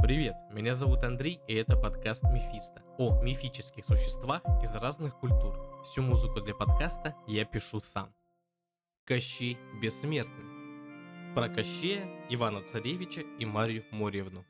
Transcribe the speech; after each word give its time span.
Привет, 0.00 0.36
меня 0.52 0.74
зовут 0.74 1.02
Андрей, 1.02 1.40
и 1.48 1.54
это 1.54 1.76
подкаст 1.76 2.22
Мефисто 2.22 2.82
о 2.98 3.20
мифических 3.20 3.84
существах 3.84 4.42
из 4.62 4.72
разных 4.76 5.18
культур. 5.18 5.82
Всю 5.82 6.02
музыку 6.02 6.40
для 6.40 6.54
подкаста 6.54 7.16
я 7.26 7.44
пишу 7.44 7.80
сам. 7.80 8.14
Кощей 9.04 9.58
Бессмертный. 9.82 11.34
Про 11.34 11.48
Кощея, 11.48 12.08
Ивана 12.30 12.62
Царевича 12.62 13.22
и 13.40 13.44
Марию 13.44 13.84
Моревну. 13.90 14.46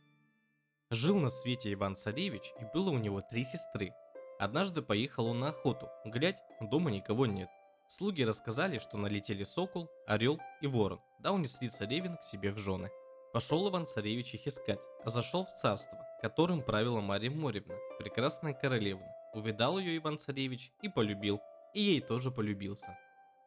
Жил 0.91 1.19
на 1.19 1.31
свете 1.31 1.73
Иван 1.73 1.97
Царевич, 1.97 2.53
и 2.61 2.65
было 2.75 2.91
у 2.91 2.99
него 2.99 3.23
три 3.23 3.45
сестры. 3.45 3.93
Однажды 4.39 4.83
поехал 4.83 5.29
он 5.29 5.41
на 5.41 5.49
охоту, 5.49 5.89
глядь, 6.05 6.39
дома 6.61 6.91
никого 6.91 7.25
нет. 7.25 7.49
Слуги 7.89 8.23
рассказали, 8.23 8.79
что 8.79 8.99
налетели 8.99 9.45
сокол, 9.45 9.89
орел 10.07 10.39
и 10.61 10.67
ворон, 10.67 11.01
да 11.21 11.33
унесли 11.33 11.71
царевин 11.71 12.19
к 12.19 12.23
себе 12.23 12.53
в 12.53 12.59
жены. 12.59 12.91
Пошел 13.33 13.69
Иван-царевич 13.69 14.35
их 14.35 14.47
искать, 14.47 14.81
а 15.05 15.11
зашел 15.11 15.45
в 15.45 15.55
царство, 15.55 15.99
которым 16.23 16.63
правила 16.63 17.01
Марья 17.01 17.31
Моревна, 17.31 17.75
прекрасная 17.99 18.55
королевна. 18.55 19.07
Увидал 19.35 19.79
ее 19.79 19.99
Иван-царевич 19.99 20.73
и 20.81 20.89
полюбил, 20.89 21.41
и 21.75 21.83
ей 21.83 22.01
тоже 22.01 22.31
полюбился. 22.31 22.99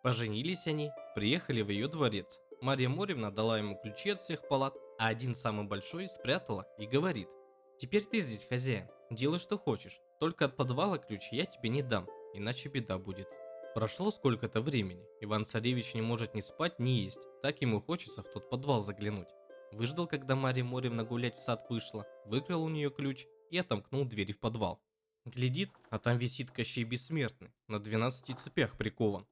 Поженились 0.04 0.68
они, 0.68 0.91
приехали 1.16 1.64
в 1.64 1.70
ее 1.70 1.88
дворец. 1.88 2.40
Марья 2.62 2.90
Моревна 2.90 3.32
дала 3.32 3.58
ему 3.58 3.76
ключи 3.82 4.12
от 4.12 4.20
всех 4.20 4.48
палат, 4.48 4.76
а 5.00 5.08
один 5.08 5.34
самый 5.34 5.66
большой 5.66 6.10
спрятала 6.10 6.68
и 6.77 6.86
говорит, 6.86 7.27
«Теперь 7.80 8.04
ты 8.04 8.22
здесь 8.22 8.46
хозяин, 8.46 8.88
делай 9.10 9.40
что 9.40 9.58
хочешь, 9.58 10.00
только 10.20 10.46
от 10.46 10.55
подвала 10.55 11.00
ключ 11.00 11.30
я 11.32 11.48
тебе 11.48 11.70
не 11.70 11.82
дам, 11.82 12.08
иначе 12.36 12.70
беда 12.70 13.00
будет». 13.00 13.27
Прошло 13.74 14.12
сколько-то 14.12 14.62
времени, 14.62 15.04
Иван-царевич 15.22 15.96
не 15.96 16.02
может 16.02 16.36
ни 16.36 16.41
спать, 16.41 16.77
ни 16.77 16.90
есть, 16.90 17.22
так 17.41 17.62
ему 17.62 17.80
хочется 17.80 18.22
в 18.22 18.27
тот 18.32 18.50
подвал 18.50 18.82
заглянуть. 18.82 19.30
Выждал, 19.72 20.08
когда 20.08 20.36
Марья 20.36 20.64
Моревна 20.64 21.04
гулять 21.04 21.38
в 21.38 21.44
сад 21.44 21.66
вышла, 21.70 22.06
выкрал 22.26 22.64
у 22.64 22.70
нее 22.70 22.90
ключ 22.90 23.26
и 23.50 23.58
отомкнул 23.58 24.06
двери 24.06 24.34
в 24.34 24.40
подвал. 24.40 24.82
Глядит, 25.26 25.70
а 25.90 26.00
там 26.00 26.18
висит 26.18 26.52
Кощей 26.52 26.84
Бессмертный, 26.84 27.52
на 27.68 27.80
12 27.80 28.38
цепях 28.40 28.76
прикован. 28.76 29.26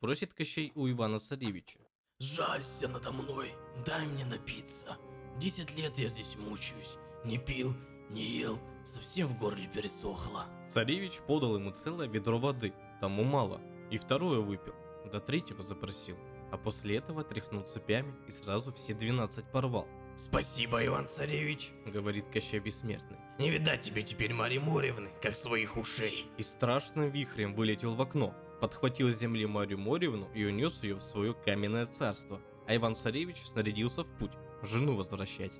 Просит 0.00 0.34
Кощей 0.34 0.72
у 0.74 0.88
Ивана 0.88 1.18
Царевича. 1.18 1.78
Жалься 2.18 2.88
надо 2.88 3.12
мной, 3.12 3.54
дай 3.86 4.06
мне 4.06 4.24
напиться. 4.24 4.96
Десять 5.38 5.76
лет 5.76 5.96
я 5.98 6.08
здесь 6.08 6.36
мучаюсь, 6.36 6.96
не 7.24 7.38
пил, 7.38 7.74
не 8.10 8.24
ел, 8.24 8.58
совсем 8.84 9.28
в 9.28 9.38
горле 9.38 9.68
пересохло. 9.68 10.44
Царевич 10.68 11.20
подал 11.26 11.56
ему 11.56 11.70
целое 11.70 12.08
ведро 12.08 12.38
воды, 12.38 12.74
тому 13.00 13.22
мало, 13.22 13.60
и 13.90 13.98
второе 13.98 14.40
выпил, 14.40 14.74
до 15.12 15.20
третьего 15.20 15.62
запросил 15.62 16.18
а 16.50 16.56
после 16.56 16.96
этого 16.96 17.24
тряхнул 17.24 17.62
цепями 17.62 18.14
и 18.26 18.30
сразу 18.30 18.72
все 18.72 18.94
12 18.94 19.44
порвал. 19.46 19.86
«Спасибо, 20.16 20.84
Иван-Царевич»,— 20.84 21.70
говорит 21.86 22.26
Кощей 22.32 22.58
Бессмертный. 22.58 23.18
«Не 23.38 23.50
видать 23.50 23.82
тебе 23.82 24.02
теперь 24.02 24.34
Марьи 24.34 24.58
Моревны, 24.58 25.10
как 25.22 25.34
своих 25.34 25.76
ушей». 25.76 26.26
И 26.38 26.42
страшным 26.42 27.10
вихрем 27.10 27.54
вылетел 27.54 27.94
в 27.94 28.02
окно, 28.02 28.34
подхватил 28.60 29.12
с 29.12 29.18
земли 29.18 29.46
Марию 29.46 29.78
Моревну 29.78 30.28
и 30.34 30.44
унес 30.44 30.82
ее 30.82 30.96
в 30.96 31.02
свое 31.02 31.34
каменное 31.34 31.86
царство. 31.86 32.40
А 32.66 32.74
Иван-Царевич 32.74 33.36
снарядился 33.44 34.02
в 34.02 34.18
путь, 34.18 34.32
жену 34.62 34.96
возвращать. 34.96 35.52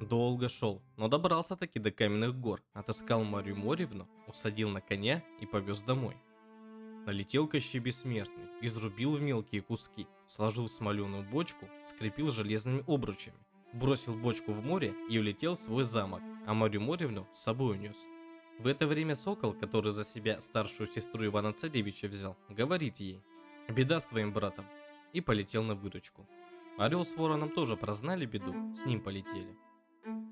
Долго 0.00 0.48
шел, 0.48 0.82
но 0.96 1.08
добрался 1.08 1.56
таки 1.56 1.78
до 1.78 1.90
каменных 1.90 2.38
гор, 2.38 2.60
отыскал 2.74 3.24
Марию 3.24 3.56
Моревну, 3.56 4.08
усадил 4.26 4.68
на 4.68 4.80
коня 4.80 5.24
и 5.40 5.46
повез 5.46 5.80
домой. 5.80 6.16
Налетел 7.04 7.48
Кощей 7.48 7.80
Бессмертный, 7.80 8.46
изрубил 8.60 9.16
в 9.16 9.20
мелкие 9.20 9.60
куски, 9.60 10.06
сложил 10.28 10.68
смоленую 10.68 11.28
бочку, 11.28 11.68
скрепил 11.84 12.30
железными 12.30 12.84
обручами, 12.86 13.36
бросил 13.72 14.14
бочку 14.14 14.52
в 14.52 14.64
море 14.64 14.94
и 15.10 15.18
улетел 15.18 15.56
в 15.56 15.58
свой 15.58 15.82
замок, 15.82 16.22
а 16.46 16.54
Марию 16.54 16.80
Моревну 16.80 17.26
с 17.34 17.42
собой 17.42 17.76
унес. 17.76 18.06
В 18.60 18.68
это 18.68 18.86
время 18.86 19.16
Сокол, 19.16 19.52
который 19.52 19.90
за 19.90 20.04
себя 20.04 20.40
старшую 20.40 20.86
сестру 20.86 21.26
Ивана 21.26 21.52
Царевича 21.52 22.06
взял, 22.06 22.36
говорит 22.48 22.98
ей 22.98 23.20
«Беда 23.68 23.98
с 23.98 24.04
твоим 24.04 24.32
братом» 24.32 24.66
и 25.12 25.20
полетел 25.20 25.64
на 25.64 25.74
выручку. 25.74 26.28
Орел 26.78 27.04
с 27.04 27.16
вороном 27.16 27.50
тоже 27.50 27.76
прознали 27.76 28.26
беду, 28.26 28.72
с 28.72 28.84
ним 28.86 29.00
полетели. 29.00 29.58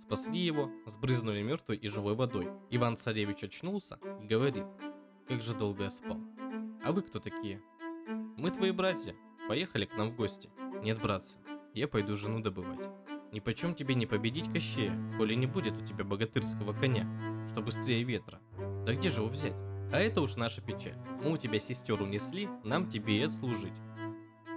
Спасли 0.02 0.38
его, 0.38 0.70
сбрызнули 0.86 1.42
мертвой 1.42 1.78
и 1.78 1.88
живой 1.88 2.14
водой. 2.14 2.48
Иван 2.70 2.96
Царевич 2.96 3.42
очнулся 3.42 3.98
и 4.22 4.26
говорит, 4.26 4.64
как 5.26 5.42
же 5.42 5.54
долго 5.54 5.84
я 5.84 5.90
спал. 5.90 6.20
А 6.82 6.92
вы 6.92 7.02
кто 7.02 7.20
такие? 7.20 7.60
Мы 8.36 8.50
твои 8.50 8.70
братья. 8.70 9.14
Поехали 9.48 9.84
к 9.84 9.96
нам 9.96 10.10
в 10.10 10.16
гости. 10.16 10.48
Нет, 10.82 11.00
братцы, 11.00 11.36
я 11.74 11.86
пойду 11.88 12.14
жену 12.14 12.40
добывать. 12.40 12.88
Ни 13.32 13.40
почем 13.40 13.74
тебе 13.74 13.94
не 13.94 14.06
победить 14.06 14.50
Кощея, 14.50 14.92
коли 15.18 15.34
не 15.34 15.46
будет 15.46 15.76
у 15.76 15.84
тебя 15.84 16.04
богатырского 16.04 16.72
коня, 16.72 17.06
что 17.50 17.60
быстрее 17.60 18.02
ветра. 18.02 18.40
Да 18.86 18.94
где 18.94 19.10
же 19.10 19.20
его 19.20 19.28
взять? 19.28 19.54
А 19.92 19.98
это 19.98 20.22
уж 20.22 20.36
наша 20.36 20.62
печаль. 20.62 20.96
Мы 21.22 21.32
у 21.32 21.36
тебя 21.36 21.58
сестер 21.58 22.00
унесли, 22.00 22.48
нам 22.64 22.88
тебе 22.88 23.18
и 23.18 23.22
отслужить. 23.22 23.74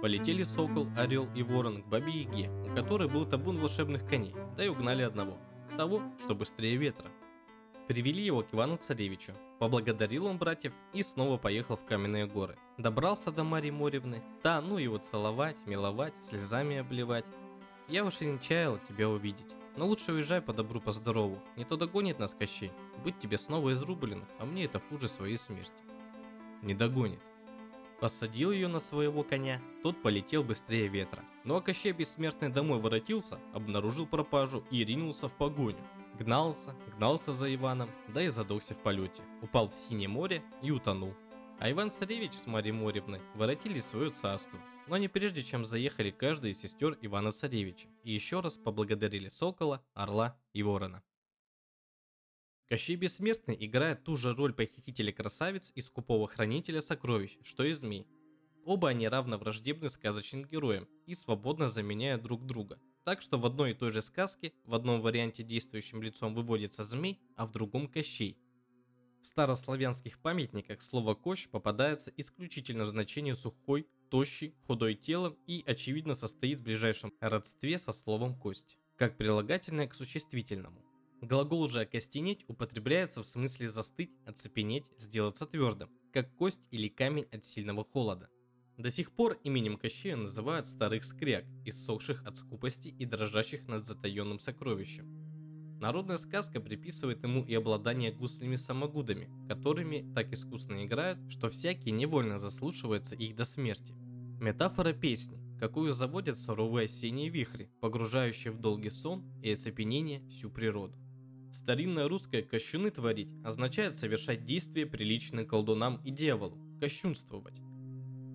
Полетели 0.00 0.44
сокол, 0.44 0.88
орел 0.96 1.28
и 1.34 1.42
ворон 1.42 1.82
к 1.82 1.86
бабе 1.86 2.22
Яге, 2.22 2.50
у 2.50 2.74
которой 2.74 3.08
был 3.08 3.26
табун 3.26 3.58
волшебных 3.58 4.08
коней, 4.08 4.34
да 4.56 4.64
и 4.64 4.68
угнали 4.68 5.02
одного, 5.02 5.38
того, 5.76 6.02
что 6.22 6.34
быстрее 6.34 6.76
ветра. 6.76 7.10
Привели 7.86 8.22
его 8.22 8.42
к 8.42 8.54
Ивану 8.54 8.78
Царевичу. 8.78 9.34
Поблагодарил 9.58 10.24
он 10.26 10.38
братьев 10.38 10.72
и 10.94 11.02
снова 11.02 11.36
поехал 11.36 11.76
в 11.76 11.84
Каменные 11.84 12.26
горы. 12.26 12.56
Добрался 12.78 13.30
до 13.30 13.44
Марии 13.44 13.70
Моревны. 13.70 14.22
Да, 14.42 14.62
ну 14.62 14.78
его 14.78 14.96
целовать, 14.96 15.56
миловать, 15.66 16.14
слезами 16.22 16.78
обливать. 16.78 17.26
Я 17.88 18.06
уж 18.06 18.22
и 18.22 18.26
не 18.26 18.40
чаяла 18.40 18.80
тебя 18.88 19.10
увидеть. 19.10 19.54
Но 19.76 19.86
лучше 19.86 20.12
уезжай 20.12 20.40
по 20.40 20.54
добру, 20.54 20.80
по 20.80 20.92
здорову. 20.92 21.38
Не 21.56 21.64
то 21.64 21.76
догонит 21.76 22.18
нас 22.18 22.32
Кощей. 22.32 22.72
Быть 23.04 23.18
тебе 23.18 23.36
снова 23.36 23.72
изрублено, 23.74 24.24
а 24.38 24.46
мне 24.46 24.64
это 24.64 24.80
хуже 24.80 25.06
своей 25.06 25.36
смерти. 25.36 25.74
Не 26.62 26.74
догонит. 26.74 27.20
Посадил 28.00 28.50
ее 28.50 28.68
на 28.68 28.80
своего 28.80 29.22
коня, 29.22 29.60
тот 29.82 30.00
полетел 30.02 30.42
быстрее 30.42 30.88
ветра. 30.88 31.22
Ну 31.44 31.56
а 31.56 31.60
Кощей 31.60 31.92
Бессмертный 31.92 32.48
домой 32.48 32.80
воротился, 32.80 33.38
обнаружил 33.52 34.06
пропажу 34.06 34.64
и 34.70 34.84
ринулся 34.84 35.28
в 35.28 35.32
погоню. 35.34 35.78
Гнался, 36.18 36.76
гнался 36.96 37.32
за 37.32 37.52
Иваном, 37.52 37.90
да 38.14 38.22
и 38.22 38.28
задохся 38.28 38.72
в 38.74 38.78
полете. 38.78 39.24
Упал 39.42 39.68
в 39.68 39.74
синее 39.74 40.08
море 40.08 40.44
и 40.62 40.70
утонул. 40.70 41.12
А 41.58 41.68
Иван-Царевич 41.68 42.34
с 42.34 42.46
Марьей 42.46 42.72
Моревной 42.72 43.20
воротились 43.34 43.82
в 43.82 43.88
свое 43.88 44.10
царство, 44.10 44.60
но 44.86 44.96
не 44.96 45.08
прежде 45.08 45.42
чем 45.42 45.64
заехали 45.64 46.12
каждый 46.12 46.52
из 46.52 46.60
сестер 46.60 46.96
Ивана-Царевича 47.00 47.88
и 48.04 48.12
еще 48.12 48.40
раз 48.40 48.56
поблагодарили 48.56 49.28
Сокола, 49.28 49.84
Орла 49.92 50.38
и 50.52 50.62
Ворона. 50.62 51.02
Кощей 52.68 52.94
Бессмертный 52.94 53.56
играет 53.58 54.04
ту 54.04 54.16
же 54.16 54.34
роль 54.34 54.54
похитителя 54.54 55.12
красавиц 55.12 55.72
и 55.74 55.80
скупого 55.80 56.28
хранителя 56.28 56.80
сокровищ, 56.80 57.38
что 57.42 57.64
и 57.64 57.72
змей. 57.72 58.06
Оба 58.64 58.90
они 58.90 59.08
равно 59.08 59.36
враждебны 59.36 59.88
сказочным 59.88 60.44
героям 60.44 60.88
и 61.06 61.14
свободно 61.16 61.68
заменяют 61.68 62.22
друг 62.22 62.46
друга– 62.46 62.78
так 63.04 63.20
что 63.20 63.38
в 63.38 63.46
одной 63.46 63.72
и 63.72 63.74
той 63.74 63.90
же 63.90 64.02
сказке 64.02 64.52
в 64.64 64.74
одном 64.74 65.00
варианте 65.00 65.42
действующим 65.42 66.02
лицом 66.02 66.34
выводится 66.34 66.82
змей, 66.82 67.20
а 67.36 67.46
в 67.46 67.52
другом 67.52 67.88
Кощей. 67.88 68.38
В 69.24 69.26
старославянских 69.26 70.18
памятниках 70.18 70.82
слово 70.82 71.14
«кощ» 71.14 71.48
попадается 71.48 72.12
исключительно 72.14 72.84
в 72.84 72.90
значении 72.90 73.32
сухой, 73.32 73.86
тощий, 74.10 74.54
худой 74.66 74.94
телом 74.94 75.38
и, 75.46 75.64
очевидно, 75.66 76.14
состоит 76.14 76.58
в 76.58 76.62
ближайшем 76.62 77.14
родстве 77.20 77.78
со 77.78 77.92
словом 77.92 78.38
«кость», 78.38 78.76
как 78.98 79.16
прилагательное 79.16 79.86
к 79.86 79.94
существительному. 79.94 80.84
Глагол 81.22 81.70
же 81.70 81.80
«окостенеть» 81.80 82.44
употребляется 82.48 83.22
в 83.22 83.26
смысле 83.26 83.70
застыть, 83.70 84.10
оцепенеть, 84.26 84.84
сделаться 84.98 85.46
твердым, 85.46 85.88
как 86.12 86.36
кость 86.36 86.60
или 86.70 86.88
камень 86.88 87.26
от 87.32 87.46
сильного 87.46 87.82
холода. 87.82 88.28
До 88.76 88.90
сих 88.90 89.12
пор 89.12 89.38
именем 89.44 89.76
Кощея 89.76 90.16
называют 90.16 90.66
старых 90.66 91.04
скряг, 91.04 91.44
иссохших 91.64 92.26
от 92.26 92.36
скупости 92.36 92.88
и 92.88 93.04
дрожащих 93.04 93.68
над 93.68 93.86
затаенным 93.86 94.40
сокровищем. 94.40 95.06
Народная 95.80 96.16
сказка 96.16 96.60
приписывает 96.60 97.22
ему 97.22 97.44
и 97.44 97.54
обладание 97.54 98.10
гуслями-самогудами, 98.10 99.28
которыми 99.48 100.12
так 100.14 100.32
искусно 100.32 100.84
играют, 100.84 101.18
что 101.30 101.50
всякий 101.50 101.92
невольно 101.92 102.38
заслушивается 102.38 103.14
их 103.14 103.36
до 103.36 103.44
смерти. 103.44 103.94
Метафора 104.40 104.92
песни, 104.92 105.38
какую 105.60 105.92
заводят 105.92 106.38
суровые 106.38 106.86
осенние 106.86 107.28
вихри, 107.28 107.70
погружающие 107.80 108.52
в 108.52 108.58
долгий 108.58 108.90
сон 108.90 109.24
и 109.40 109.52
оцепенение 109.52 110.28
всю 110.30 110.50
природу. 110.50 110.98
Старинное 111.52 112.08
русское 112.08 112.42
«кощуны 112.42 112.90
творить» 112.90 113.30
означает 113.44 114.00
совершать 114.00 114.44
действия, 114.44 114.86
приличные 114.86 115.46
колдунам 115.46 116.00
и 116.04 116.10
дьяволу, 116.10 116.58
кощунствовать 116.80 117.60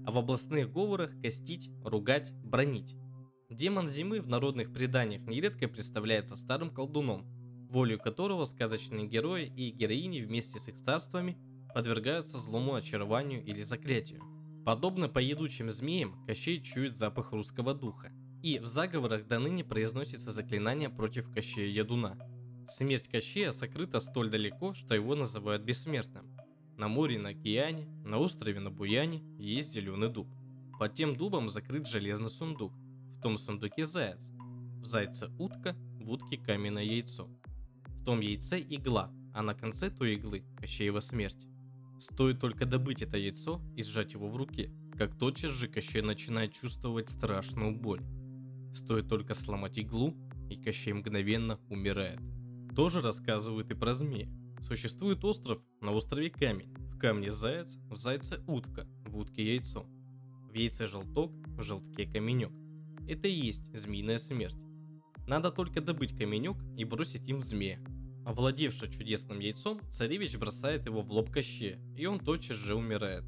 а 0.10 0.12
в 0.12 0.18
областных 0.18 0.72
говорах 0.72 1.12
костить, 1.22 1.70
ругать, 1.86 2.34
бронить. 2.44 2.96
Демон 3.52 3.88
зимы 3.88 4.22
в 4.22 4.28
народных 4.28 4.74
преданиях 4.74 5.22
нередко 5.28 5.68
представляется 5.68 6.36
старым 6.36 6.72
колдуном, 6.72 7.28
волю 7.70 8.00
которого 8.00 8.46
сказочные 8.46 9.06
герои 9.06 9.54
и 9.56 9.70
героини 9.70 10.22
вместе 10.22 10.58
с 10.58 10.68
их 10.68 10.82
царствами 10.82 11.38
подвергаются 11.76 12.40
злому 12.40 12.74
очарованию 12.74 13.46
или 13.46 13.62
заклятию. 13.62 14.24
Подобно 14.66 15.10
поедучим 15.10 15.70
змеям, 15.70 16.26
Кощей 16.26 16.60
чует 16.60 16.98
запах 16.98 17.32
русского 17.32 17.76
духа, 17.76 18.12
и 18.42 18.58
в 18.58 18.66
заговорах 18.66 19.28
до 19.28 19.38
ныне 19.38 19.64
произносится 19.64 20.32
заклинание 20.32 20.90
против 20.90 21.32
Кощея 21.32 21.68
Ядуна. 21.68 22.18
Смерть 22.68 23.08
Кощея 23.08 23.52
сокрыта 23.52 24.00
столь 24.00 24.32
далеко, 24.32 24.74
что 24.74 24.96
его 24.96 25.14
называют 25.14 25.62
бессмертным. 25.62 26.36
На 26.80 26.88
море 26.88 27.20
на 27.20 27.32
океане, 27.32 27.90
на 28.06 28.20
острове 28.20 28.62
на 28.62 28.72
Буяне 28.72 29.22
есть 29.38 29.74
зеленый 29.74 30.08
дуб. 30.08 30.30
Под 30.80 30.94
тем 30.94 31.14
дубом 31.18 31.50
закрыт 31.50 31.86
железный 31.86 32.30
сундук. 32.30 32.72
В 33.18 33.22
том 33.22 33.38
сундуке 33.38 33.86
заяц. 33.86 34.22
В 34.80 34.86
зайце 34.86 35.30
утка, 35.38 35.76
в 36.00 36.10
утке 36.10 36.38
каменное 36.38 36.86
яйцо. 36.86 37.28
В 37.88 38.06
том 38.06 38.22
яйце 38.22 38.62
игла, 38.62 39.12
а 39.34 39.42
на 39.42 39.56
конце 39.56 39.90
той 39.90 40.14
иглы 40.14 40.46
Кощеева 40.56 41.02
смерть. 41.02 41.46
Стоит 42.00 42.40
только 42.40 42.66
добыть 42.66 43.02
это 43.02 43.18
яйцо 43.18 43.60
и 43.76 43.84
сжать 43.84 44.14
его 44.14 44.30
в 44.30 44.38
руке, 44.38 44.72
как 44.98 45.18
тотчас 45.18 45.52
же 45.52 45.68
Кощей 45.68 46.02
начинает 46.02 46.54
чувствовать 46.54 47.10
страшную 47.10 47.76
боль. 47.76 48.04
Стоит 48.74 49.10
только 49.10 49.34
сломать 49.34 49.78
иглу, 49.78 50.16
и 50.50 50.56
Кощей 50.56 50.94
мгновенно 50.94 51.60
умирает. 51.68 52.22
Тоже 52.74 53.02
рассказывают 53.02 53.70
и 53.70 53.74
про 53.74 53.92
змея. 53.92 54.30
Существует 54.62 55.24
остров, 55.24 55.62
на 55.82 55.92
острове 55.92 56.30
камень. 56.30 56.74
В 56.90 56.98
камне 57.00 57.32
заяц, 57.32 57.78
в 57.90 57.96
зайце 57.96 58.44
утка, 58.48 58.88
в 59.06 59.18
утке 59.18 59.44
яйцо. 59.44 59.86
В 60.50 60.54
яйце 60.54 60.86
желток, 60.88 61.32
в 61.58 61.62
желтке 61.62 62.06
каменек. 62.06 62.52
Это 63.08 63.28
и 63.28 63.32
есть 63.32 63.62
змеиная 63.74 64.18
смерть. 64.18 64.58
Надо 65.28 65.52
только 65.52 65.82
добыть 65.82 66.18
каменек 66.18 66.58
и 66.78 66.84
бросить 66.84 67.28
им 67.28 67.40
в 67.40 67.44
змея. 67.44 67.80
Овладевший 68.26 68.92
чудесным 68.92 69.40
яйцом, 69.40 69.80
царевич 69.92 70.38
бросает 70.38 70.86
его 70.86 71.02
в 71.02 71.12
лоб 71.12 71.32
Кощея, 71.32 71.80
и 71.98 72.06
он 72.06 72.20
тотчас 72.20 72.58
же 72.58 72.76
умирает. 72.76 73.24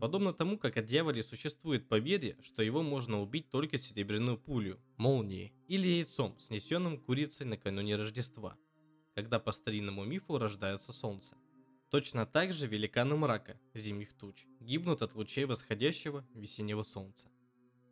Подобно 0.00 0.32
тому, 0.32 0.56
как 0.56 0.78
от 0.78 0.86
дьяволе 0.86 1.22
существует 1.22 1.86
поверье, 1.86 2.38
что 2.42 2.62
его 2.62 2.82
можно 2.82 3.20
убить 3.20 3.50
только 3.50 3.76
серебряную 3.76 4.38
пулю, 4.38 4.80
молнией 4.96 5.52
или 5.68 5.88
яйцом, 5.88 6.38
снесенным 6.38 6.98
курицей 6.98 7.44
накануне 7.44 7.96
Рождества, 7.96 8.56
когда 9.14 9.38
по 9.38 9.52
старинному 9.52 10.04
мифу 10.04 10.38
рождается 10.38 10.92
солнце. 10.92 11.36
Точно 11.90 12.24
так 12.24 12.52
же 12.52 12.66
великаны 12.66 13.16
мрака, 13.16 13.58
зимних 13.74 14.12
туч, 14.12 14.46
гибнут 14.60 15.02
от 15.02 15.14
лучей 15.14 15.44
восходящего 15.44 16.24
весеннего 16.34 16.82
солнца. 16.82 17.28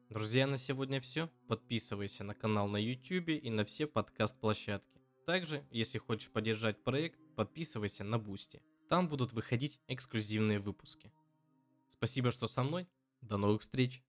Друзья, 0.09 0.47
на 0.47 0.57
сегодня 0.57 1.01
все. 1.01 1.29
Подписывайся 1.49 2.25
на 2.25 2.35
канал 2.35 2.69
на 2.69 2.79
YouTube 2.79 3.29
и 3.29 3.51
на 3.51 3.65
все 3.65 3.87
подкаст-площадки. 3.87 5.03
Также, 5.27 5.67
если 5.71 5.99
хочешь 5.99 6.31
поддержать 6.31 6.83
проект, 6.83 7.21
подписывайся 7.37 8.05
на 8.05 8.19
Boosty. 8.19 8.63
Там 8.89 9.09
будут 9.09 9.35
выходить 9.35 9.79
эксклюзивные 9.87 10.61
выпуски. 10.61 11.13
Спасибо, 11.89 12.31
что 12.31 12.47
со 12.47 12.63
мной. 12.63 12.89
До 13.21 13.37
новых 13.37 13.61
встреч. 13.61 14.03